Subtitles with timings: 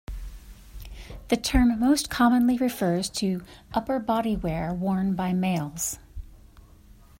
[1.27, 3.43] The term most commonly refers to
[3.75, 5.99] upper-body wear worn by males.